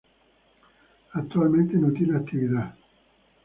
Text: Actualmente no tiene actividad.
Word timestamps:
Actualmente 1.11 1.75
no 1.77 1.91
tiene 1.93 2.15
actividad. 2.17 2.73